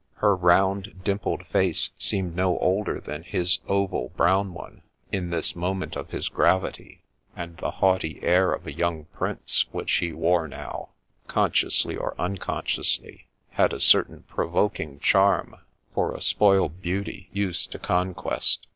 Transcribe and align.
Her 0.15 0.35
round, 0.35 1.03
dimpled 1.03 1.45
face 1.45 1.91
seemed 1.95 2.35
no 2.35 2.57
older 2.57 2.99
than 2.99 3.21
his 3.21 3.59
oval 3.67 4.09
brown 4.17 4.51
one, 4.51 4.81
in 5.11 5.29
this 5.29 5.55
moment 5.55 5.95
of 5.95 6.09
his 6.09 6.27
gravity, 6.27 7.03
and 7.35 7.55
the 7.57 7.69
haughty 7.69 8.17
air 8.23 8.51
of 8.51 8.65
a 8.65 8.73
young 8.73 9.05
prince 9.13 9.65
which 9.71 9.91
he 9.97 10.11
wore 10.11 10.47
now, 10.47 10.89
con 11.27 11.51
sciously 11.51 11.95
or 12.01 12.15
unconsciously, 12.19 13.27
had 13.51 13.73
a 13.73 13.79
certain 13.79 14.23
provoking 14.23 14.97
charm 14.99 15.57
for 15.93 16.15
a 16.15 16.21
spoiled 16.21 16.81
beauty 16.81 17.29
used 17.31 17.71
to 17.73 17.77
conquest. 17.77 18.65